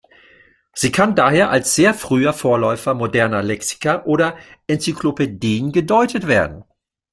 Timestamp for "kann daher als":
0.91-1.75